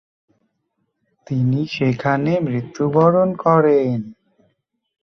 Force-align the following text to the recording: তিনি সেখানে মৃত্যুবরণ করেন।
তিনি 1.27 1.59
সেখানে 1.67 2.31
মৃত্যুবরণ 2.39 3.29
করেন। 3.35 3.97